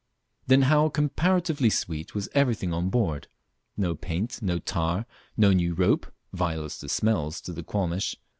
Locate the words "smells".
6.89-7.39